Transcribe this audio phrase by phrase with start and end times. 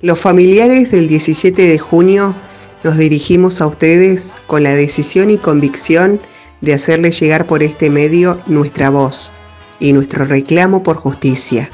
[0.00, 2.34] Los familiares del 17 de junio
[2.82, 6.20] nos dirigimos a ustedes con la decisión y convicción
[6.60, 9.32] de hacerle llegar por este medio nuestra voz
[9.78, 11.70] y nuestro reclamo por justicia.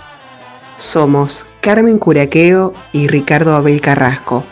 [0.76, 4.44] Somos Carmen Curaqueo y Ricardo Abel Carrasco,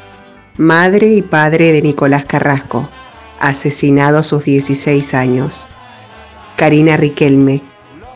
[0.57, 2.89] madre y padre de Nicolás Carrasco,
[3.39, 5.69] asesinado a sus 16 años.
[6.57, 7.63] Karina Riquelme,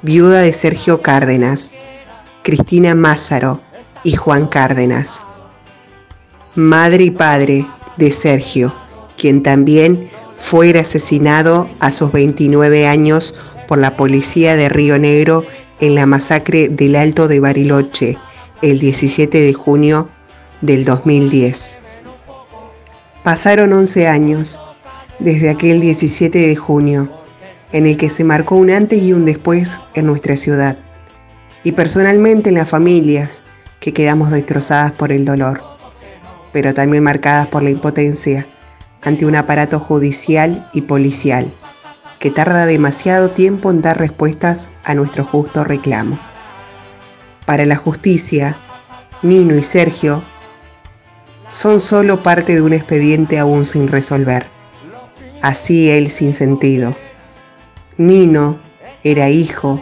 [0.02, 1.72] viuda de Sergio Cárdenas,
[2.42, 3.60] Cristina Mázaro
[4.02, 5.22] y Juan Cárdenas.
[6.54, 7.66] Madre y padre
[7.96, 8.74] de Sergio,
[9.16, 13.34] quien también fue asesinado a sus 29 años
[13.66, 15.46] por la policía de Río Negro
[15.80, 18.18] en la masacre del Alto de Bariloche
[18.60, 20.10] el 17 de junio
[20.60, 21.78] del 2010.
[23.24, 24.60] Pasaron 11 años
[25.20, 27.08] desde aquel 17 de junio
[27.72, 30.76] en el que se marcó un antes y un después en nuestra ciudad
[31.64, 33.42] y personalmente en las familias
[33.80, 35.71] que quedamos destrozadas por el dolor,
[36.52, 38.46] pero también marcadas por la impotencia
[39.02, 41.50] ante un aparato judicial y policial
[42.22, 46.16] que tarda demasiado tiempo en dar respuestas a nuestro justo reclamo.
[47.46, 48.54] Para la justicia,
[49.22, 50.22] Nino y Sergio
[51.50, 54.46] son solo parte de un expediente aún sin resolver.
[55.42, 56.94] Así él sin sentido.
[57.96, 58.60] Nino
[59.02, 59.80] era hijo,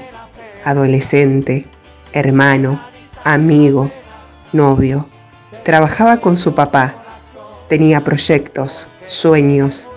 [0.64, 1.66] adolescente,
[2.14, 2.80] hermano,
[3.22, 3.90] amigo,
[4.54, 5.10] novio.
[5.64, 6.94] Trabajaba con su papá.
[7.68, 9.88] Tenía proyectos, sueños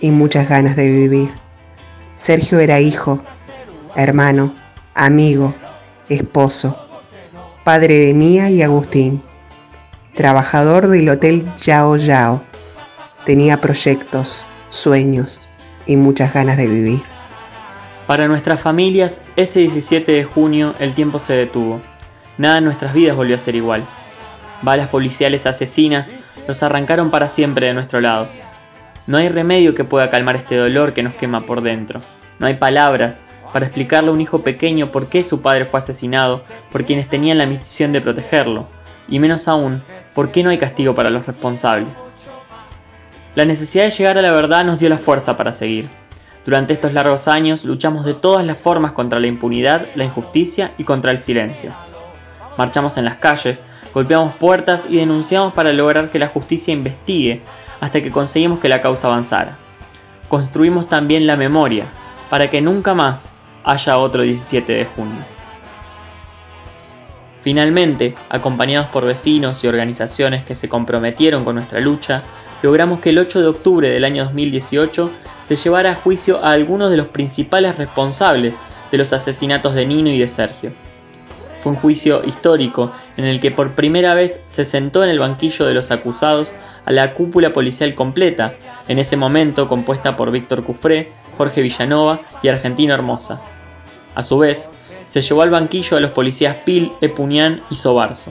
[0.00, 1.30] y muchas ganas de vivir.
[2.16, 3.20] Sergio era hijo,
[3.96, 4.54] hermano,
[4.94, 5.54] amigo,
[6.08, 6.76] esposo,
[7.64, 9.22] padre de Mía y Agustín,
[10.14, 12.42] trabajador del Hotel Yao Yao.
[13.24, 15.40] Tenía proyectos, sueños
[15.86, 17.00] y muchas ganas de vivir.
[18.06, 21.80] Para nuestras familias, ese 17 de junio el tiempo se detuvo.
[22.36, 23.82] Nada en nuestras vidas volvió a ser igual.
[24.62, 26.12] Balas policiales asesinas
[26.48, 28.26] nos arrancaron para siempre de nuestro lado.
[29.06, 32.00] No hay remedio que pueda calmar este dolor que nos quema por dentro.
[32.38, 36.40] No hay palabras para explicarle a un hijo pequeño por qué su padre fue asesinado
[36.72, 38.66] por quienes tenían la misión de protegerlo,
[39.08, 39.82] y menos aún,
[40.14, 41.88] por qué no hay castigo para los responsables.
[43.34, 45.88] La necesidad de llegar a la verdad nos dio la fuerza para seguir.
[46.44, 50.84] Durante estos largos años luchamos de todas las formas contra la impunidad, la injusticia y
[50.84, 51.72] contra el silencio.
[52.58, 53.62] Marchamos en las calles,
[53.94, 57.40] golpeamos puertas y denunciamos para lograr que la justicia investigue
[57.80, 59.56] hasta que conseguimos que la causa avanzara.
[60.28, 61.84] Construimos también la memoria,
[62.28, 63.30] para que nunca más
[63.62, 65.22] haya otro 17 de junio.
[67.42, 72.22] Finalmente, acompañados por vecinos y organizaciones que se comprometieron con nuestra lucha,
[72.62, 75.10] logramos que el 8 de octubre del año 2018
[75.46, 78.56] se llevara a juicio a algunos de los principales responsables
[78.90, 80.72] de los asesinatos de Nino y de Sergio.
[81.64, 85.64] Fue un juicio histórico en el que por primera vez se sentó en el banquillo
[85.64, 86.52] de los acusados
[86.84, 88.52] a la cúpula policial completa,
[88.86, 93.40] en ese momento compuesta por Víctor Cufré, Jorge Villanova y Argentino Hermosa.
[94.14, 94.68] A su vez,
[95.06, 98.30] se llevó al banquillo a los policías Pil, Epuñán y Sobarzo.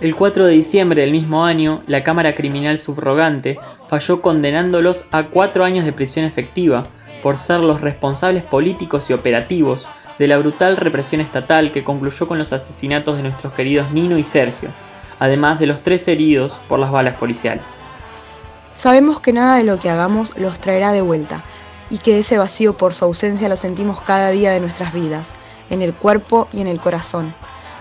[0.00, 3.58] El 4 de diciembre del mismo año, la Cámara Criminal Subrogante
[3.88, 6.84] falló condenándolos a cuatro años de prisión efectiva
[7.24, 9.84] por ser los responsables políticos y operativos
[10.18, 14.24] de la brutal represión estatal que concluyó con los asesinatos de nuestros queridos Nino y
[14.24, 14.70] Sergio,
[15.18, 17.64] además de los tres heridos por las balas policiales.
[18.74, 21.42] Sabemos que nada de lo que hagamos los traerá de vuelta
[21.90, 25.30] y que ese vacío por su ausencia lo sentimos cada día de nuestras vidas,
[25.70, 27.32] en el cuerpo y en el corazón.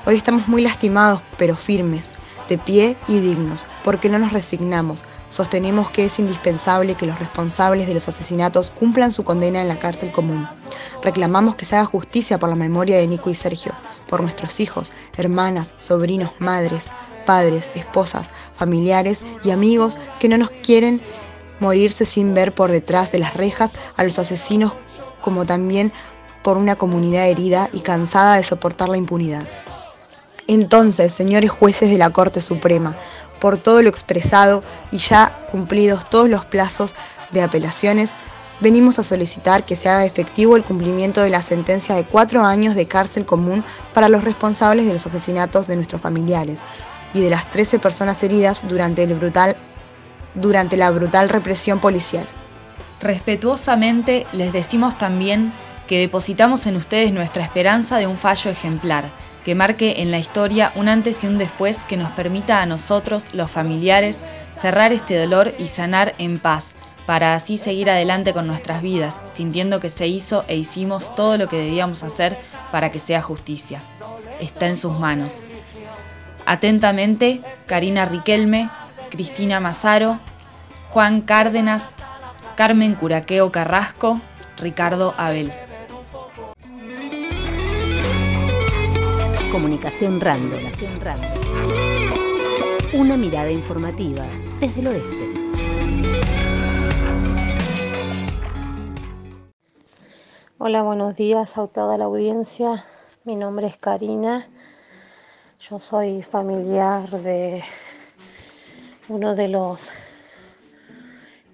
[0.06, 2.12] Hoy estamos muy lastimados, pero firmes,
[2.50, 5.04] de pie y dignos, porque no nos resignamos.
[5.30, 9.80] Sostenemos que es indispensable que los responsables de los asesinatos cumplan su condena en la
[9.80, 10.48] cárcel común.
[11.02, 13.74] Reclamamos que se haga justicia por la memoria de Nico y Sergio,
[14.08, 16.86] por nuestros hijos, hermanas, sobrinos, madres,
[17.26, 21.02] padres, esposas, familiares y amigos que no nos quieren
[21.60, 24.74] morirse sin ver por detrás de las rejas a los asesinos,
[25.22, 25.92] como también
[26.44, 29.48] por una comunidad herida y cansada de soportar la impunidad.
[30.48, 32.96] Entonces, señores jueces de la Corte Suprema,
[33.40, 36.96] por todo lo expresado y ya cumplidos todos los plazos
[37.32, 38.10] de apelaciones,
[38.64, 42.74] venimos a solicitar que se haga efectivo el cumplimiento de la sentencia de cuatro años
[42.74, 43.64] de cárcel común
[43.94, 46.60] para los responsables de los asesinatos de nuestros familiares
[47.14, 49.56] y de las 13 personas heridas durante, brutal,
[50.34, 52.26] durante la brutal represión policial.
[53.02, 55.52] Respetuosamente les decimos también
[55.88, 59.04] que depositamos en ustedes nuestra esperanza de un fallo ejemplar
[59.44, 63.34] que marque en la historia un antes y un después que nos permita a nosotros,
[63.34, 64.20] los familiares,
[64.58, 69.80] cerrar este dolor y sanar en paz, para así seguir adelante con nuestras vidas, sintiendo
[69.80, 72.38] que se hizo e hicimos todo lo que debíamos hacer
[72.72, 73.82] para que sea justicia.
[74.40, 75.44] Está en sus manos.
[76.46, 78.70] Atentamente, Karina Riquelme,
[79.10, 80.20] Cristina Mazaro,
[80.90, 81.92] Juan Cárdenas,
[82.56, 84.20] Carmen Curaqueo Carrasco,
[84.58, 85.52] Ricardo Abel.
[89.52, 90.60] Comunicación Random.
[92.94, 94.26] Una mirada informativa
[94.60, 95.23] desde el oeste.
[100.66, 102.86] Hola, buenos días a toda la audiencia.
[103.26, 104.48] Mi nombre es Karina.
[105.60, 107.62] Yo soy familiar de
[109.10, 109.92] uno de los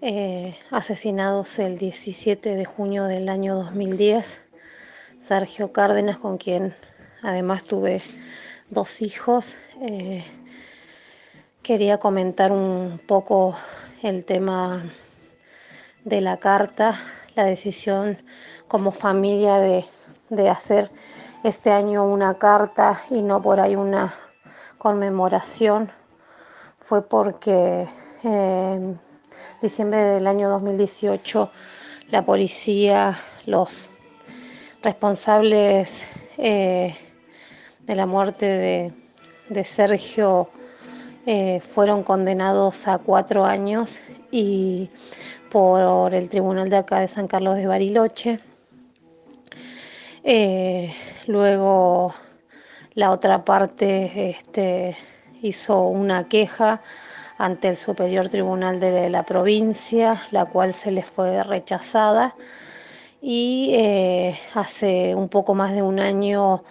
[0.01, 4.41] eh, asesinados el 17 de junio del año 2010,
[5.27, 6.75] Sergio Cárdenas, con quien
[7.23, 8.03] además tuve
[8.69, 9.55] dos hijos.
[9.81, 10.23] Eh,
[11.63, 13.55] quería comentar un poco
[14.03, 14.83] el tema
[16.05, 16.95] de la carta,
[17.33, 18.19] la decisión
[18.69, 20.89] como familia de, hacer
[21.43, 24.13] este año una carta y no por ahí una
[24.77, 25.91] conmemoración
[26.79, 27.87] fue porque
[28.23, 28.99] en
[29.61, 31.51] diciembre del año 2018
[32.11, 33.89] la policía, los
[34.81, 36.03] responsables
[36.37, 36.95] eh,
[37.81, 38.93] de la muerte
[39.49, 40.49] de, Sergio
[41.25, 43.99] eh, fueron condenados a cuatro años
[44.31, 44.89] y
[45.49, 48.39] por el tribunal de acá de San Carlos de Bariloche.
[50.31, 50.93] Eh,
[51.25, 52.13] luego
[52.93, 54.95] la otra parte este,
[55.41, 56.83] hizo una queja
[57.39, 62.35] ante el Superior Tribunal de la provincia, la cual se les fue rechazada.
[63.23, 66.63] Y eh, hace un poco más de un año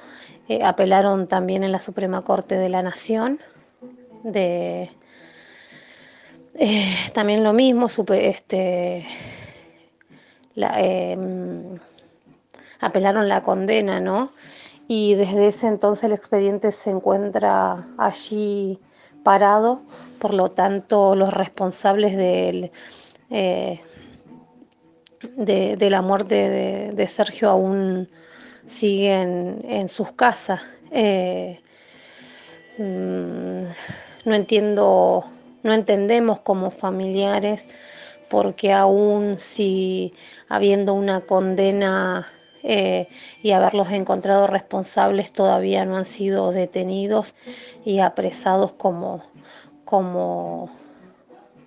[0.48, 3.40] eh, apelaron también en la Suprema Corte de la Nación.
[4.22, 4.88] De,
[7.12, 9.04] también lo mismo, este,
[10.54, 11.80] em,
[12.80, 14.32] apelaron la condena, ¿no?
[14.86, 18.78] Y desde ese entonces el expediente se encuentra allí
[19.22, 19.82] parado,
[20.18, 22.70] por lo tanto los responsables del,
[23.30, 23.80] eh,
[25.36, 28.08] de, la muerte de Sergio aún
[28.68, 30.62] siguen en sus casas.
[30.90, 31.60] Eh,
[32.78, 33.62] mm,
[34.24, 35.24] no entiendo,
[35.62, 37.66] no entendemos como familiares
[38.28, 40.12] porque aún si
[40.48, 42.30] habiendo una condena
[42.68, 43.08] eh,
[43.42, 47.34] y haberlos encontrado responsables todavía no han sido detenidos
[47.84, 49.22] y apresados como,
[49.84, 50.70] como,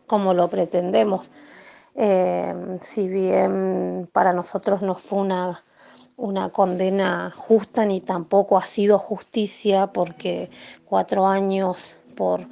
[0.08, 1.30] como lo pretendemos.
[1.96, 5.64] Eh, si bien para nosotros no fue una
[6.22, 10.52] una condena justa ni tampoco ha sido justicia porque
[10.86, 12.48] cuatro años por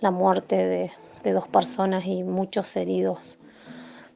[0.00, 0.92] la muerte de,
[1.32, 3.38] dos personas y muchos heridos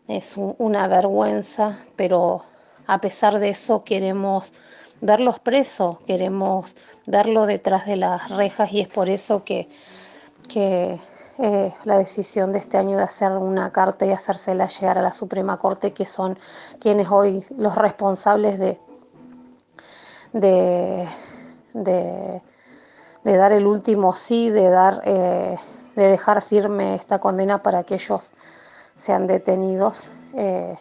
[0.08, 2.42] es una vergüenza, pero
[2.86, 4.52] a pesar de eso queremos
[5.00, 6.74] verlos presos, queremos
[7.06, 9.68] verlo detrás de las rejas y es por eso que,
[10.48, 11.00] que
[11.38, 15.12] eh, la decisión de este año de hacer una carta y hacérsela llegar a la
[15.12, 16.38] Suprema Corte, que son
[16.78, 18.78] quienes hoy los responsables de,
[20.32, 21.08] de,
[21.72, 22.42] de,
[23.24, 25.56] dar el último sí, de, dar, eh,
[25.96, 28.30] de dejar firme esta condena para que ellos
[28.98, 30.10] sean detenidos.
[30.34, 30.76] Eh,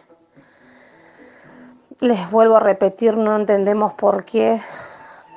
[2.02, 4.60] les vuelvo a repetir, no entendemos por qué.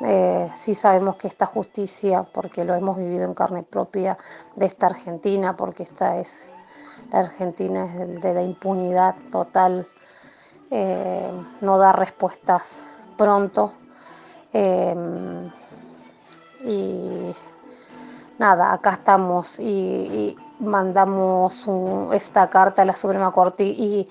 [0.02, 4.18] Eh, sí sabemos que esta justicia, porque lo hemos vivido en carne propia
[4.58, 6.50] de esta Argentina, porque esta es
[7.14, 9.88] la Argentina es de la impunidad total,
[11.62, 12.82] no da respuestas
[13.16, 13.72] pronto
[14.58, 15.52] Em,
[16.64, 17.36] y
[18.40, 21.66] nada, acá estamos y, mandamos
[22.14, 24.08] esta carta a la Suprema Corte y,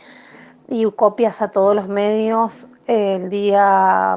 [0.96, 4.16] copias a todos los medios el día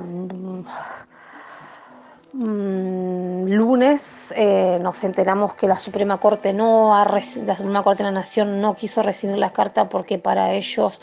[2.33, 8.11] mm, lunes eh, nos enteramos que la Suprema Corte no ha la Suprema Corte de
[8.11, 10.99] la Nación no quiso recibir la carta porque para ellos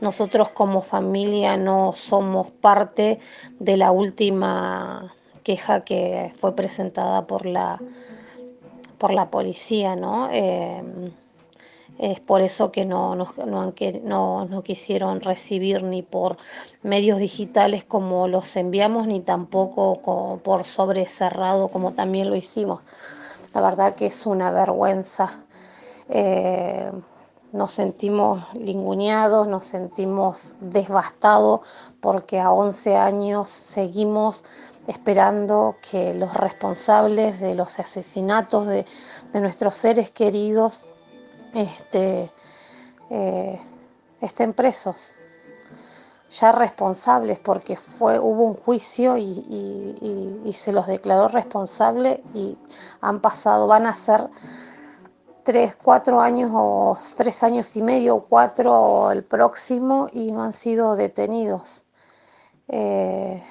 [0.00, 3.20] nosotros como familia no somos parte
[3.58, 7.80] de la última queja que fue presentada por la,
[8.98, 10.28] por la policía, ¿no?
[10.30, 11.12] Em,
[11.98, 16.36] es por eso que no, no, no, no, quisieron recibir ni por
[16.82, 22.80] medios digitales como los enviamos, ni tampoco por sobre cerrado como también lo hicimos.
[23.54, 25.44] La verdad que es una vergüenza.
[26.08, 26.90] Eh,
[27.52, 31.60] nos sentimos linguneados, nos sentimos devastados
[32.00, 34.42] porque a 11 años seguimos
[34.88, 38.84] esperando que los responsables de los asesinatos de,
[39.34, 40.84] nuestros seres queridos
[41.54, 42.30] este,
[43.10, 43.60] eh,
[44.20, 45.16] estén presos.
[46.30, 52.58] ya responsables porque fue, hubo un juicio y, se los declaró responsable y
[53.00, 54.28] han pasado, van a ser
[55.44, 60.52] tres, cuatro años o tres años y medio o cuatro el próximo y no han
[60.52, 61.84] sido detenidos.
[62.68, 63.42] Eh,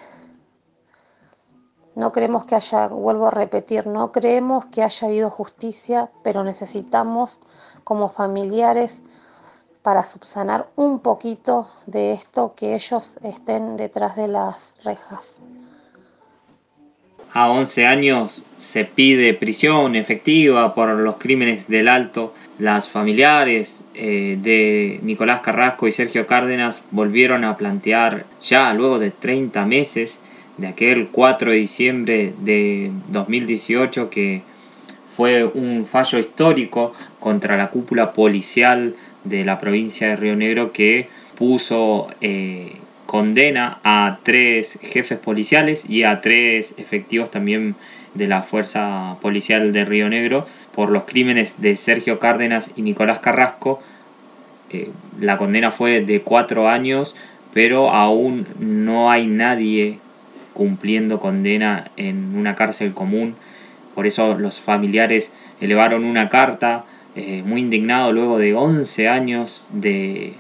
[1.96, 7.40] no creemos que haya, vuelvo a repetir, no creemos que haya habido justicia, pero necesitamos
[7.84, 9.02] como familiares
[9.84, 15.36] para subsanar un poquito de esto que ellos estén detrás de las rejas.
[17.34, 22.32] A 11 años se pide prisión efectiva por los crímenes del alto.
[22.60, 29.10] Las familiares eh, de Nicolás Carrasco y Sergio Cárdenas volvieron a plantear ya luego de
[29.10, 30.20] 30 meses
[30.58, 34.42] de aquel 4 de diciembre de 2018 que
[35.16, 41.08] fue un fallo histórico contra la cúpula policial de la provincia de Río Negro que
[41.38, 47.76] puso eh, condena a tres jefes policiales y a tres efectivos también
[48.14, 53.20] de la fuerza policial de Río Negro por los crímenes de Sergio Cárdenas y Nicolás
[53.20, 53.82] Carrasco.
[54.70, 57.16] Eh, la condena fue de cuatro años,
[57.54, 60.00] pero aún no hay nadie
[60.54, 63.36] cumpliendo condena en una cárcel común.
[63.96, 65.32] Por eso los familiares
[65.62, 70.34] elevaron una carta eh, muy indignado luego de 11 años de,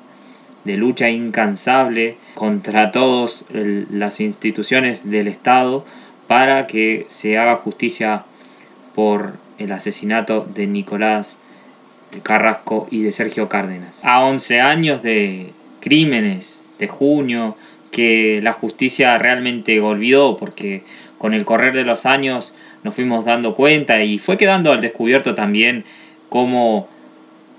[0.65, 5.85] lucha incansable contra todas las instituciones del Estado
[6.27, 8.23] para que se haga justicia
[8.95, 11.35] por el asesinato de Nicolás
[12.23, 13.99] Carrasco y de Sergio Cárdenas.
[14.03, 17.55] A 11 años de crímenes de junio
[17.93, 20.83] que la justicia realmente olvidó porque
[21.17, 25.35] con el correr de los años nos fuimos dando cuenta y fue quedando al descubierto
[25.35, 25.85] también
[26.27, 26.89] cómo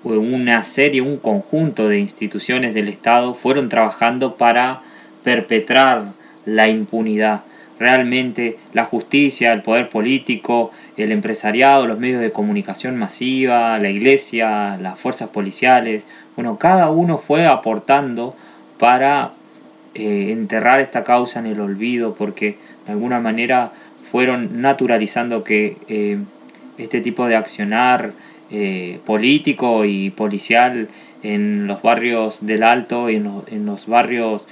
[0.03, 4.83] una serie, un conjunto de instituciones del Estado fueron trabajando para
[5.23, 6.13] perpetrar
[6.45, 7.43] la impunidad.
[7.79, 14.77] Realmente la justicia, el poder político, el empresariado, los medios de comunicación masiva, la iglesia,
[14.77, 16.03] las fuerzas policiales,
[16.37, 18.35] bueno, cada uno fue aportando
[18.79, 19.31] para
[19.95, 23.71] eh, enterrar esta causa en el olvido porque de alguna manera
[24.11, 26.19] fueron naturalizando que eh,
[26.79, 28.13] este tipo de accionar
[28.51, 30.89] eh, político y policial
[31.23, 34.49] en los barrios del Alto y en, los barrios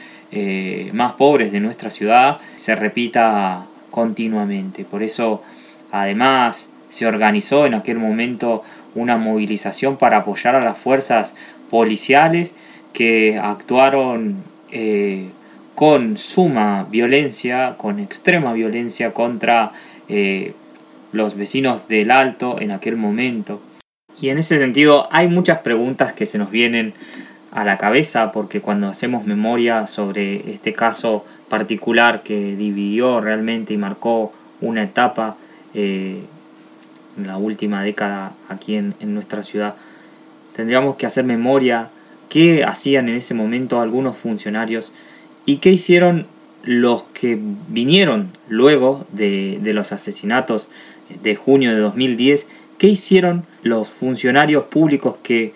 [0.92, 4.84] más pobres de nuestra ciudad se repita continuamente.
[4.84, 5.42] Por eso,
[5.90, 8.62] además, se organizó en aquel momento
[8.94, 11.34] una movilización para apoyar a las fuerzas
[11.68, 12.54] policiales
[12.94, 14.42] que actuaron
[14.72, 15.28] eh,
[15.74, 19.72] con suma violencia, con extrema violencia contra
[20.08, 20.54] eh,
[21.12, 23.60] los vecinos del Alto en aquel momento.
[24.20, 26.94] Y en ese sentido hay muchas preguntas que se nos vienen
[27.50, 33.76] a la cabeza porque cuando hacemos memoria sobre este caso particular que dividió realmente y
[33.76, 35.36] marcó una etapa
[35.74, 36.22] eh,
[37.18, 39.74] en la última década aquí en nuestra ciudad,
[40.56, 41.90] tendríamos que hacer memoria
[42.32, 44.90] qué hacían en ese momento algunos funcionarios
[45.44, 46.24] y qué hicieron
[46.64, 50.66] los que vinieron luego de, los asesinatos
[51.22, 52.46] de junio de 2010,
[52.78, 55.52] qué hicieron los funcionarios públicos que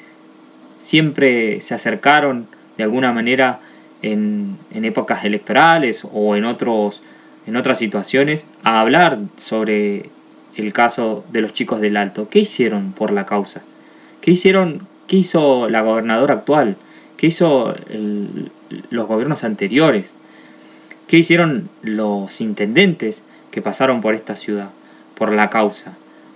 [0.78, 3.60] siempre se acercaron de alguna manera
[4.02, 7.00] en, épocas electorales o en, otros,
[7.46, 10.10] en otras situaciones a hablar sobre
[10.56, 12.28] el caso de los chicos del Alto.
[12.28, 13.62] ¿Qué hicieron por la causa?
[14.20, 16.76] ¿Qué hicieron ¿Qué hizo la gobernadora actual?
[17.16, 17.74] ¿Qué hizo
[18.90, 20.12] los gobiernos anteriores?
[21.06, 24.70] ¿Qué hicieron los intendentes que pasaron por esta ciudad,
[25.14, 25.92] por la causa?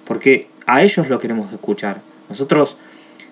[0.07, 2.01] Porque a ellos lo queremos escuchar.
[2.29, 2.77] Nosotros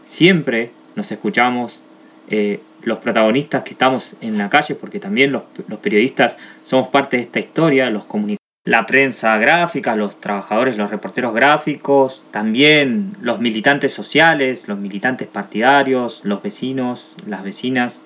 [0.05, 1.83] siempre nos escuchamos
[2.29, 7.17] eh, los protagonistas que estamos en la calle, porque también los, los periodistas somos parte
[7.17, 8.38] de esta historia, los comunicadores
[8.69, 16.21] la prensa gráfica, los trabajadores, los reporteros gráficos, también los militantes sociales, los militantes partidarios,
[16.23, 18.03] los vecinos, las vecinas.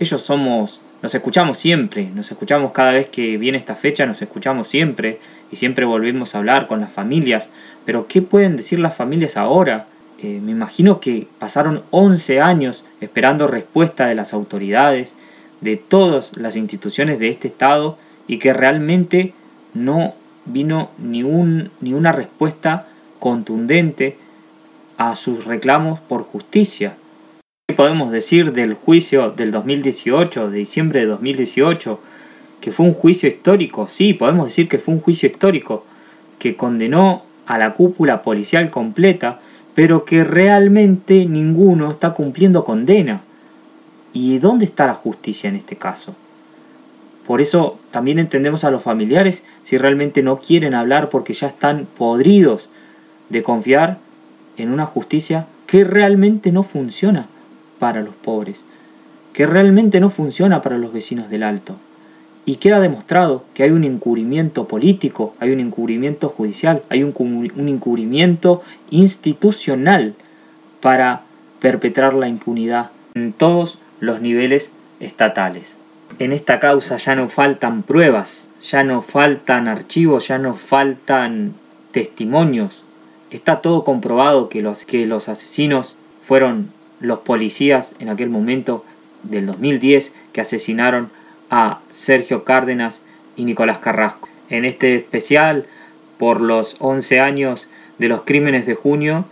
[0.00, 4.66] Ellos somos, nos escuchamos siempre, nos escuchamos cada vez que viene esta fecha, nos escuchamos
[4.66, 5.20] siempre
[5.52, 7.48] y siempre volvemos a hablar con las familias.
[7.84, 9.86] Pero ¿qué pueden decir las familias ahora?
[10.20, 15.12] Eh, me imagino que pasaron 11 años esperando respuesta de las autoridades,
[15.60, 17.96] de todas las instituciones de este Estado
[18.26, 19.34] y que realmente
[19.74, 20.14] no
[20.46, 22.86] vino ni, un, ni una respuesta
[23.18, 24.16] contundente
[24.96, 26.96] a sus reclamos por justicia.
[27.68, 32.00] ¿Qué podemos decir del juicio del 2018, de diciembre de 2018?
[32.60, 35.84] Que fue un juicio histórico, sí, podemos decir que fue un juicio histórico,
[36.38, 39.40] que condenó a la cúpula policial completa,
[39.74, 43.22] pero que realmente ninguno está cumpliendo condena.
[44.12, 46.14] ¿Y dónde está la justicia en este caso?
[47.26, 51.86] Por eso también entendemos a los familiares si realmente no quieren hablar porque ya están
[51.96, 52.68] podridos
[53.30, 53.98] de confiar
[54.56, 57.26] en una justicia que realmente no funciona
[57.78, 58.64] para los pobres,
[59.32, 61.76] que realmente no funciona para los vecinos del Alto.
[62.46, 68.62] Y queda demostrado que hay un encubrimiento político, hay un encubrimiento judicial, hay un, encubrimiento
[68.90, 70.14] institucional
[70.82, 71.22] para
[71.60, 75.74] perpetrar la impunidad en todos los niveles estatales.
[76.18, 81.54] En esta causa ya no faltan pruebas, ya no faltan archivos, ya no faltan
[81.90, 82.84] testimonios.
[83.30, 88.84] Está todo comprobado que los, que los asesinos fueron los policías en aquel momento
[89.24, 91.10] del 2010 que asesinaron
[91.50, 93.00] a Sergio Cárdenas
[93.36, 94.28] y Nicolás Carrasco.
[94.50, 95.66] En este especial,
[96.18, 97.68] por los 11 años
[97.98, 99.24] de los crímenes de junio,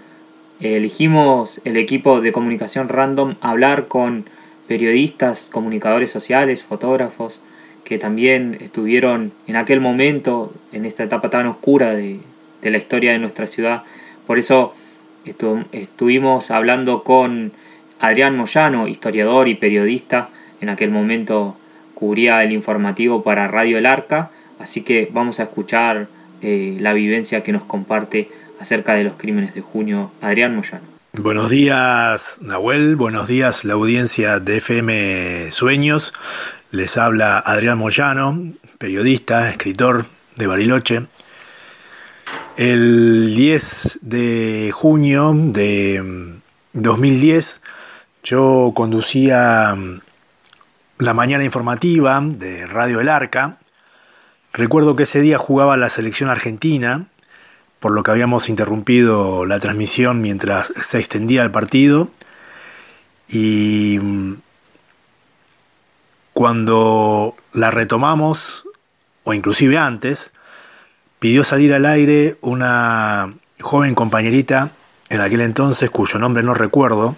[0.60, 4.24] elegimos el equipo de comunicación random hablar con
[4.72, 7.38] periodistas, comunicadores sociales, fotógrafos,
[7.84, 12.20] que también estuvieron en aquel momento, en esta etapa tan oscura de,
[12.62, 13.82] la historia de nuestra ciudad.
[14.26, 14.72] Por eso
[15.72, 17.52] estuvimos hablando con
[18.00, 20.30] Adrián Moyano, historiador y periodista,
[20.62, 21.54] en aquel momento
[21.94, 26.08] cubría el informativo para Radio El Arca, así que vamos a escuchar
[26.40, 30.91] eh, la vivencia que nos comparte acerca de los crímenes de junio Adrián Moyano.
[31.18, 32.96] Buenos días, Nahuel.
[32.96, 36.14] Buenos días, la audiencia de FM Sueños.
[36.70, 41.06] Les habla Adrián Moyano, periodista, escritor de Bariloche.
[42.56, 46.40] El 10 de junio de
[46.72, 47.60] 2010
[48.24, 49.76] yo conducía
[50.96, 53.58] la mañana informativa de Radio El Arca.
[54.54, 57.11] Recuerdo que ese día jugaba la selección argentina
[57.82, 62.08] por lo que habíamos interrumpido la transmisión mientras se extendía el partido.
[63.28, 64.34] Y mm,
[66.32, 68.68] cuando la retomamos,
[69.24, 70.30] o inclusive antes,
[71.18, 74.70] pidió salir al aire una joven compañerita
[75.08, 77.16] en aquel entonces, cuyo nombre no recuerdo.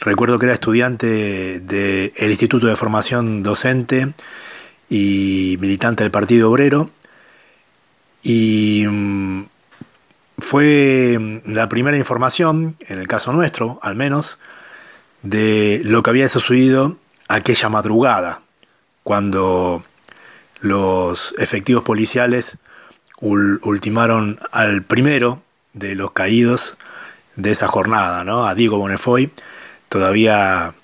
[0.00, 4.14] Recuerdo que era estudiante del Instituto de Formación Docente
[4.88, 6.88] y militante del Partido Obrero.
[8.22, 9.51] Y mm,
[10.38, 14.38] fue mm, la primera información, en el caso nuestro al menos,
[15.22, 16.96] de lo que había sucedido
[17.28, 18.42] aquella madrugada,
[19.02, 19.84] cuando
[20.60, 22.58] los efectivos policiales
[23.20, 25.42] ultimaron al primero
[25.74, 26.76] de los caídos
[27.36, 28.46] de esa jornada, ¿no?
[28.46, 29.30] a Diego Bonefoy.
[29.88, 30.74] Todavía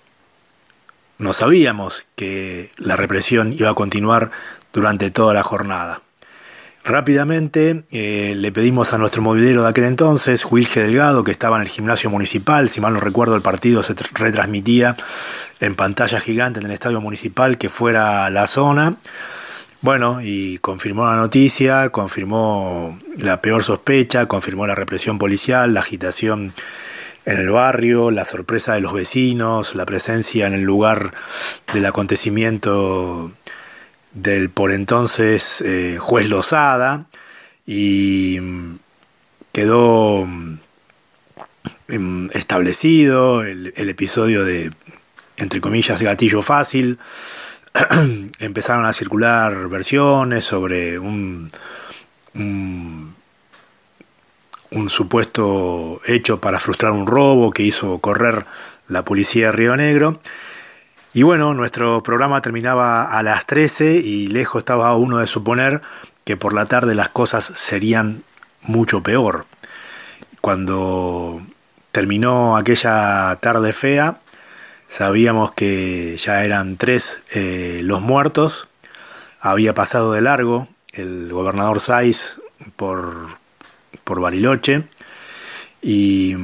[1.18, 4.30] no sabíamos que la represión iba a continuar
[4.72, 6.02] durante toda la jornada.
[6.84, 11.62] Rápidamente eh, le pedimos a nuestro movilero de aquel entonces, Wilge Delgado, que estaba en
[11.62, 14.96] el gimnasio municipal, si mal no recuerdo el partido se retransmitía
[15.60, 18.96] en pantalla gigante en el estadio municipal, que fuera a la zona.
[19.80, 26.52] Bueno, y confirmó la noticia, confirmó la peor sospecha, confirmó la represión policial, la agitación
[27.28, 31.12] en el barrio, la sorpresa de los vecinos, la presencia en el lugar
[31.74, 33.30] del acontecimiento
[34.12, 37.06] del por entonces eh, juez Lozada
[37.66, 38.76] y mm,
[39.52, 40.58] quedó mm,
[42.32, 44.72] establecido el, episodio de,
[45.36, 46.98] entre comillas, gatillo fácil.
[48.38, 51.48] Empezaron a circular versiones sobre un,
[52.34, 53.14] un,
[54.70, 58.46] un, supuesto hecho para frustrar un robo que hizo correr
[58.88, 60.20] la policía de Río Negro.
[61.18, 65.83] Y bueno, nuestro programa terminaba a las 13 y lejos estaba uno de suponer
[66.22, 68.22] que por la tarde las cosas serían
[68.62, 69.44] mucho peor.
[70.40, 71.42] Cuando
[71.90, 74.20] terminó aquella tarde fea,
[74.87, 78.68] sabíamos que ya eran tres eh, los muertos,
[79.40, 82.40] había pasado de largo el gobernador Saiz
[82.76, 83.26] por,
[84.04, 84.85] por Bariloche
[85.83, 86.37] y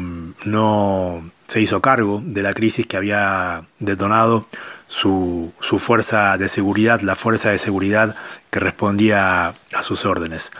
[0.45, 4.47] no se hizo cargo de la crisis que había detonado
[4.87, 8.15] su, fuerza de seguridad, la fuerza de seguridad
[8.51, 10.53] que respondía a sus órdenes.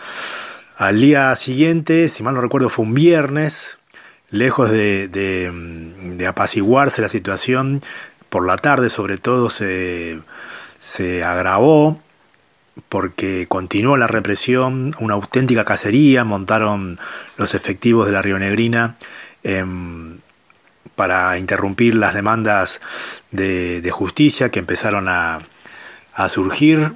[0.77, 3.77] Al día siguiente, si mal no recuerdo, fue un viernes,
[4.29, 7.81] lejos de, de, apaciguarse la situación,
[8.29, 10.19] por la tarde sobre todo se,
[10.79, 12.01] se agravó
[12.89, 16.99] porque continuó la represión, una auténtica cacería, montaron
[17.37, 18.97] los efectivos de la Rionegrina
[19.43, 20.21] en
[20.95, 22.81] para interrumpir las demandas
[23.31, 25.39] de, justicia que empezaron a,
[26.29, 26.93] surgir.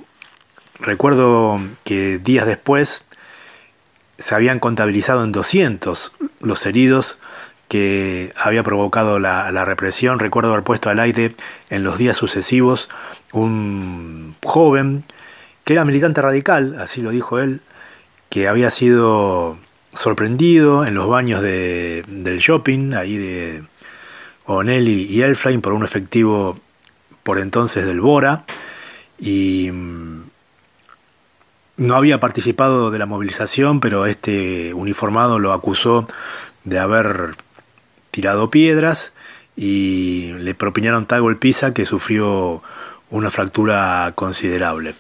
[0.79, 3.03] Recuerdo que días después
[4.17, 7.19] se habían contabilizado en 200 los heridos
[7.67, 10.19] que había provocado la, la, represión.
[10.19, 11.35] Recuerdo haber puesto al aire
[11.69, 12.89] en los días sucesivos
[13.31, 15.03] un joven
[15.63, 17.61] que era militante radical, así lo dijo él,
[18.29, 19.57] que había sido
[19.93, 23.63] sorprendido en los baños de, del shopping, ahí de
[24.55, 26.59] Onelli y Elfrain, por un efectivo
[27.21, 28.45] por entonces del Bora,
[29.19, 30.23] y mm,
[31.77, 36.05] no había participado de la movilización, pero este uniformado lo acusó
[36.63, 37.35] de haber
[38.09, 39.13] tirado piedras
[39.55, 42.63] y le propinaron tal golpiza que sufrió
[43.11, 44.95] una fractura considerable.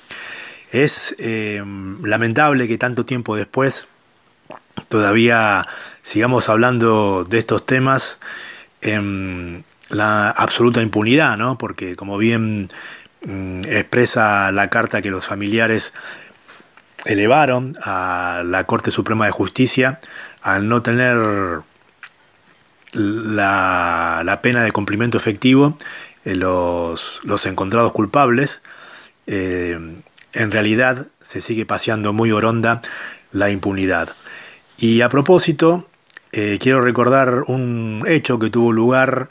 [0.71, 1.63] Es eh,
[2.03, 3.87] lamentable que tanto tiempo después
[4.89, 5.67] todavía
[6.03, 8.19] sigamos hablando de estos temas
[8.81, 11.57] en la absoluta impunidad, ¿no?
[11.57, 12.69] Porque como bien
[13.25, 15.93] mm, expresa la carta que los familiares
[17.05, 19.99] elevaron a la Corte Suprema de Justicia,
[20.41, 21.61] al no tener
[22.93, 25.77] la, pena de cumplimiento efectivo,
[26.25, 28.61] eh, los, los, encontrados culpables,
[29.27, 29.77] eh,
[30.33, 32.81] en realidad se sigue paseando muy oronda
[33.31, 34.13] la impunidad.
[34.77, 35.87] Y a propósito,
[36.31, 39.29] eh, quiero recordar un hecho que tuvo lugar,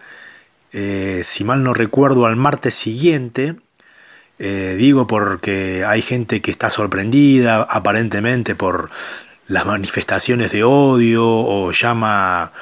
[0.70, 3.56] si mal no recuerdo, al martes siguiente.
[4.38, 8.90] digo porque hay gente que está sorprendida aparentemente por
[9.48, 12.52] las manifestaciones de odio o llama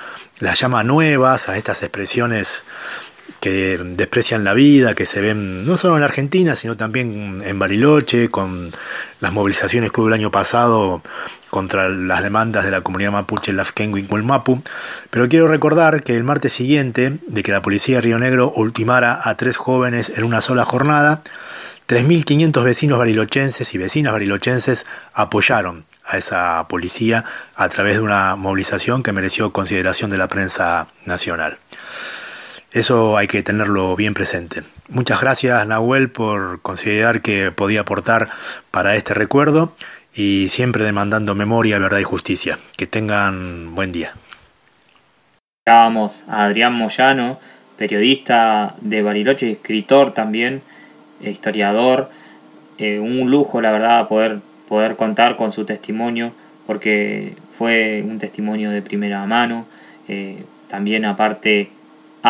[0.41, 2.65] las llama nuevas a estas expresiones
[3.41, 8.29] que desprecian la vida, que se ven no solo en Argentina, sino también en Bariloche,
[8.29, 8.71] con
[9.21, 11.03] las movilizaciones que hubo el año pasado
[11.51, 14.63] contra las demandas de la comunidad mapuche Lafkengu y Mapu.
[15.11, 19.21] Pero quiero recordar que el martes siguiente de que la policía de Río Negro ultimara
[19.23, 21.23] a tres jóvenes en una sola jornada,
[21.89, 29.03] 3.500 vecinos barilochenses y vecinas barilochenses apoyaron a esa policía a través de una movilización
[29.03, 31.59] que mereció consideración de la prensa nacional.
[32.77, 34.63] Eso hay que tenerlo bien presente.
[34.91, 38.29] Muchas gracias Nahuel por considerar que podía aportar
[38.71, 39.73] para este recuerdo
[40.15, 42.59] y siempre demandando memoria, verdad y justicia.
[42.77, 44.13] Que tengan buen día.
[45.65, 47.41] Estábamos a Adrián Moyano,
[47.79, 50.61] periodista de Bariloche, escritor también,
[51.23, 52.11] historiador.
[52.77, 56.33] Eh, un lujo, la verdad, poder poder contar con su testimonio,
[56.67, 59.65] porque fue un testimonio de primera mano.
[60.09, 61.71] Eh, también aparte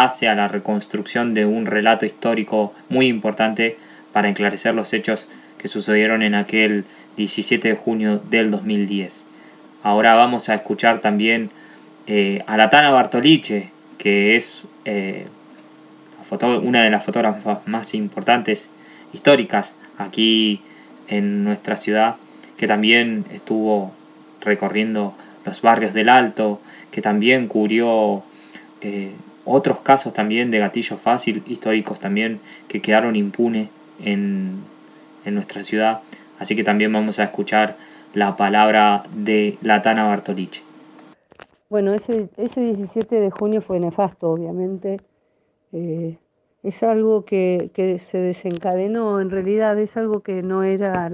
[0.04, 3.78] hace a la reconstrucción de un relato histórico muy importante
[4.12, 6.84] para enclarecer los hechos que sucedieron en aquel
[7.16, 9.24] 17 de junio del 2010.
[9.82, 11.50] Ahora vamos a escuchar también
[12.06, 15.26] eh, a Latana Bartoliche, que es eh,
[16.62, 18.68] una de las fotógrafas más importantes
[19.14, 20.60] históricas aquí
[21.08, 22.16] en nuestra ciudad
[22.56, 23.92] que también estuvo
[24.40, 28.22] recorriendo los barrios del Alto, que también cubrió
[28.80, 29.12] eh,
[29.46, 33.68] otros casos también de gatillo fácil, históricos también, que quedaron impunes
[34.04, 34.60] en,
[35.24, 36.00] en nuestra ciudad.
[36.38, 37.76] Así que también vamos a escuchar
[38.12, 40.62] la palabra de Latana Bartoliche.
[41.68, 45.00] Bueno, ese, ese 17 de junio fue nefasto, obviamente.
[45.72, 46.16] Eh,
[46.62, 51.12] es algo que, que, se desencadenó, en realidad es algo que no era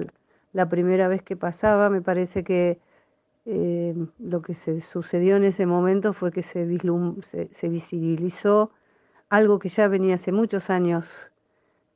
[0.52, 1.90] la primera vez que pasaba.
[1.90, 2.78] Me parece que
[3.44, 6.64] eh, lo que se sucedió en ese momento fue que se,
[7.68, 8.70] visibilizó
[9.28, 11.08] algo que ya venía hace muchos años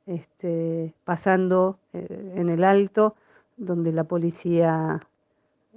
[0.05, 3.15] este, pasando eh, en el alto,
[3.55, 4.99] donde la policía,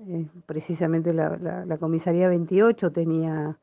[0.09, 3.57] eh, precisamente la, comisaría 28, tenía,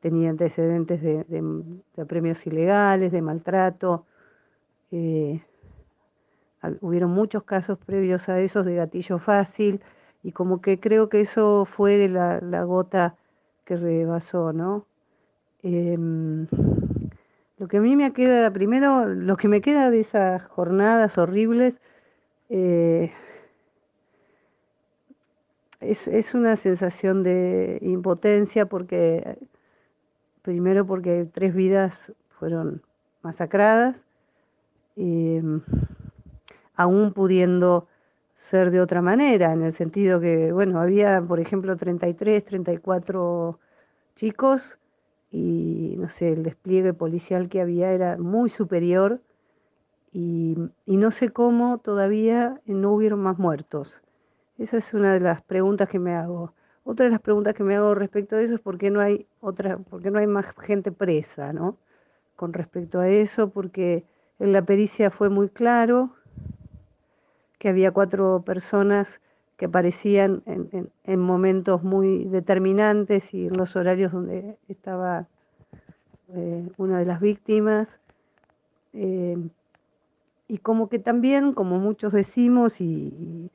[0.00, 4.06] tenía antecedentes de, de, premios ilegales, de maltrato
[6.80, 9.80] hubieron muchos casos previos a esos de gatillo fácil
[10.22, 13.16] y como que creo que eso fue la, la gota
[13.64, 14.86] que rebasó, ¿no?
[15.62, 16.46] Em,
[17.58, 21.80] lo que a mí me queda, primero, lo que me queda de esas jornadas horribles
[22.48, 23.12] eh,
[25.80, 29.38] es, es, una sensación de impotencia porque,
[30.42, 32.82] primero porque tres vidas fueron
[33.22, 34.04] masacradas.
[34.96, 35.62] em,
[36.74, 37.86] aún pudiendo
[38.42, 43.58] ser de otra manera, en el sentido que, bueno, había, por ejemplo, 33, 34
[44.16, 44.78] chicos
[45.30, 49.20] y, no sé, el despliegue policial que había era muy superior
[50.12, 54.02] y, no sé cómo todavía no hubieron más muertos.
[54.58, 56.52] Esa es una de las preguntas que me hago.
[56.84, 59.26] Otra de las preguntas que me hago respecto a eso es por qué no hay
[59.40, 61.78] otra, por qué no hay más gente presa, ¿no?
[62.36, 64.04] Con respecto a eso, porque
[64.38, 66.10] en la pericia fue muy claro,
[67.62, 69.20] que había cuatro personas
[69.56, 75.28] que aparecían en, momentos muy determinantes y en los horarios donde estaba
[76.34, 77.88] eh, una de las víctimas.
[78.94, 79.36] Eh,
[80.48, 83.48] y como que también, como muchos decimos, y,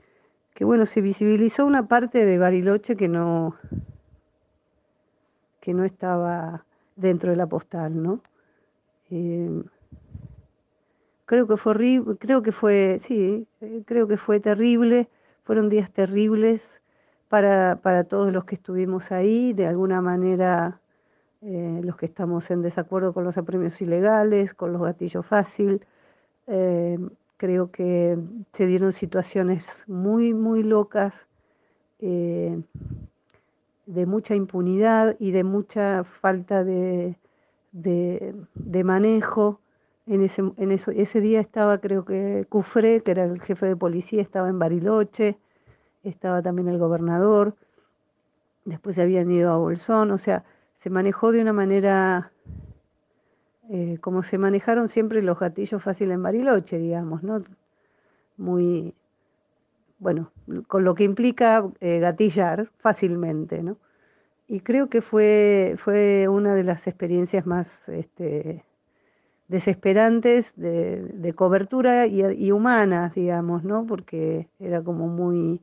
[0.54, 3.58] que bueno, se visibilizó una parte de Bariloche que no,
[5.60, 6.64] que no estaba
[6.96, 8.22] dentro de la postal, ¿no?
[9.12, 9.64] Eh,
[11.28, 13.48] creo que fue horrible, creo que fue, sí,
[13.86, 15.08] creo que fue terrible
[15.48, 16.62] fueron días terribles
[17.30, 20.82] para, todos los que estuvimos ahí, de alguna manera
[21.42, 25.86] eh, los que estamos en desacuerdo con los apremios ilegales, con los gatillos fácil.
[26.48, 27.00] Eh,
[27.38, 28.18] creo que
[28.52, 31.28] se dieron situaciones muy, muy locas,
[32.00, 32.62] eh,
[33.86, 37.16] de mucha impunidad y de mucha falta de,
[38.84, 39.62] manejo.
[40.08, 43.76] En ese, en eso, ese día estaba, creo que Cufré, que era el jefe de
[43.76, 45.38] policía, estaba en Bariloche,
[46.04, 47.56] estaba también el gobernador,
[48.66, 50.46] después se habían ido a Bolsón, o sea,
[50.80, 52.32] se manejó de una manera
[53.70, 57.44] eh, como se manejaron siempre los gatillos fáciles en Bariloche, digamos, ¿no?
[58.38, 58.94] Muy,
[60.00, 60.32] bueno,
[60.68, 63.78] con lo que implica eh, gatillar fácilmente, ¿no?
[64.48, 68.64] Y creo que fue, fue una de las experiencias más este,
[69.48, 73.86] desesperantes de, cobertura y, humanas, digamos, ¿no?
[73.86, 75.62] Porque era como muy...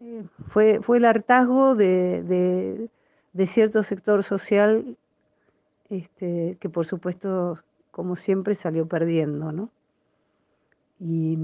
[0.00, 2.88] Eh, fue, fue el hartazgo de,
[3.46, 4.96] cierto sector social
[5.90, 7.58] este, que por supuesto,
[7.90, 9.70] como siempre, salió perdiendo, ¿no?
[11.00, 11.38] Y,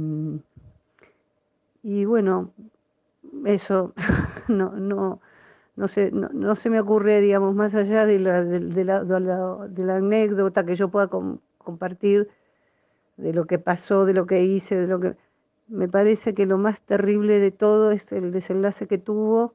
[1.82, 2.50] y bueno,
[3.44, 3.92] eso
[4.48, 5.20] no, no,
[5.76, 9.96] no se, no, se me ocurre, digamos, más allá de la, de, la, de la,
[9.96, 11.08] anécdota que yo pueda
[11.58, 12.28] compartir
[13.16, 15.16] de lo que pasó, de lo que hice, de lo que...
[15.66, 19.54] Me parece que lo más terrible de todo es el desenlace que tuvo.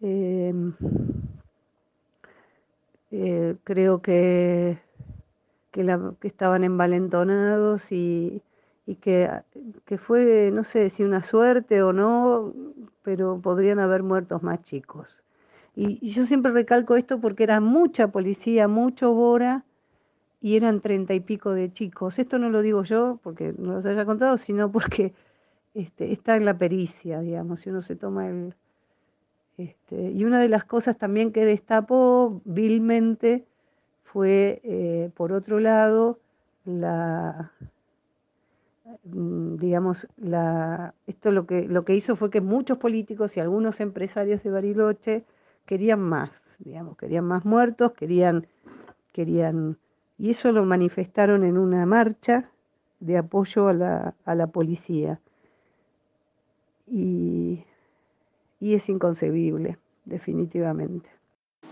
[0.00, 0.72] Em,
[3.10, 4.78] eh, creo que,
[5.70, 5.86] que,
[6.22, 8.42] estaban envalentonados y,
[8.86, 9.30] y que,
[9.84, 12.54] que, fue, no sé si una suerte o no,
[13.02, 15.23] pero podrían haber muertos más chicos.
[15.76, 19.64] Y, yo siempre recalco esto porque era mucha policía, mucho Bora,
[20.40, 22.18] y eran treinta y pico de chicos.
[22.18, 25.14] Esto no lo digo yo porque no los haya contado, sino porque
[25.74, 28.54] este, está en la pericia, digamos, si uno se toma el...
[29.56, 33.44] Este, y una de las cosas también que destapó vilmente
[34.02, 36.18] fue, eh, por otro lado,
[36.64, 37.52] la,
[39.04, 43.80] mm, digamos, la, esto lo que, lo que hizo fue que muchos políticos y algunos
[43.80, 45.24] empresarios de Bariloche
[45.66, 48.46] querían más, digamos, querían más muertos, querían,
[49.12, 49.78] querían,
[50.18, 52.50] y eso lo manifestaron en una marcha
[53.00, 55.18] de apoyo a la, a la policía.
[56.86, 57.64] Y,
[58.60, 61.08] y es inconcebible, definitivamente.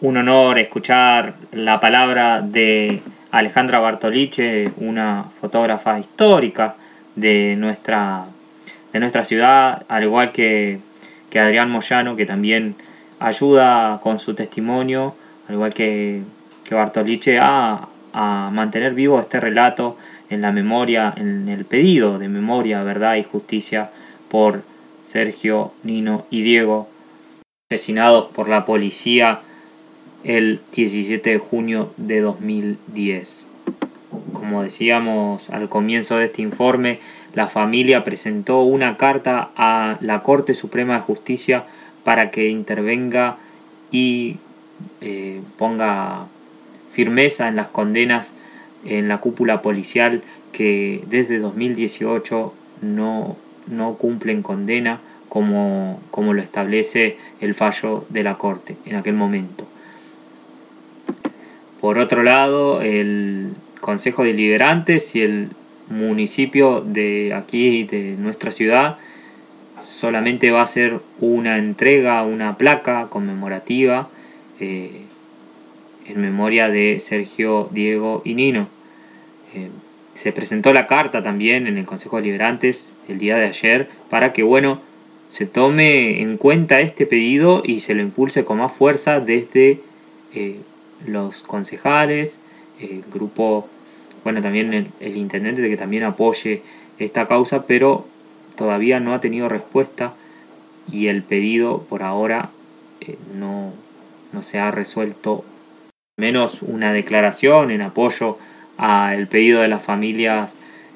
[0.00, 3.00] Un honor escuchar la palabra de
[3.31, 6.74] Alejandra Bartoliche, una fotógrafa histórica
[7.14, 8.24] de nuestra,
[8.92, 10.81] de nuestra ciudad, al igual que,
[11.31, 12.74] que Adrián Moyano, que también
[13.22, 15.14] ayuda con su testimonio,
[15.48, 16.22] al igual que,
[16.64, 19.96] que Bartoliche, a, a mantener vivo este relato
[20.28, 23.90] en la memoria, en el pedido de memoria, verdad y justicia
[24.28, 24.62] por
[25.06, 26.88] Sergio, Nino y Diego,
[27.70, 29.40] asesinados por la policía
[30.24, 33.44] el 17 de junio de 2010.
[34.32, 36.98] Como decíamos al comienzo de este informe,
[37.35, 41.64] la familia presentó una carta a la Corte Suprema de Justicia
[42.04, 43.36] para que intervenga
[43.90, 44.36] y
[45.00, 46.26] eh, ponga
[46.92, 48.32] firmeza en las condenas
[48.84, 53.36] en la cúpula policial que desde 2018 no,
[53.68, 59.66] no cumplen condena como, como lo establece el fallo de la Corte en aquel momento.
[61.80, 65.48] Por otro lado, el Consejo de Liberantes y el
[65.88, 68.98] municipio de aquí, de nuestra ciudad,
[69.82, 74.08] solamente va a ser una entrega, una placa conmemorativa
[74.60, 75.02] eh,
[76.06, 78.68] en memoria de Sergio, Diego y Nino.
[79.54, 79.68] Eh,
[80.14, 84.32] se presentó la carta también en el Consejo de Liberantes el día de ayer para
[84.32, 84.80] que, bueno,
[85.30, 89.80] se tome en cuenta este pedido y se lo impulse con más fuerza desde
[90.34, 90.58] eh,
[91.06, 92.38] los concejales,
[92.80, 93.68] el grupo,
[94.24, 96.62] bueno, también el, el intendente que también apoye
[96.98, 98.06] esta causa, pero
[98.56, 100.14] todavía no ha tenido respuesta
[100.90, 102.50] y el pedido por ahora
[103.00, 103.72] eh, no,
[104.32, 105.44] no, se ha resuelto.
[106.18, 108.38] Menos una declaración en apoyo
[108.76, 110.54] al pedido de las familias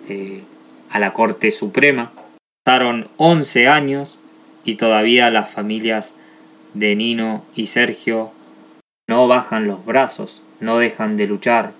[0.08, 0.42] eh,
[0.90, 2.12] a la Corte Suprema.
[2.64, 4.18] Pasaron 11 años
[4.64, 6.12] y todavía las familias
[6.74, 8.32] de Nino y Sergio
[9.08, 11.72] no bajan los brazos, no dejan de luchar,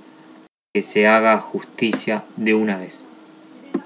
[0.72, 3.05] que se haga justicia de una vez.